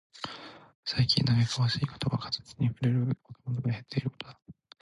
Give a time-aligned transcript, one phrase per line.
[0.83, 4.41] 最近嘆かわしいことは、活字に触れる若者が減っていることだ。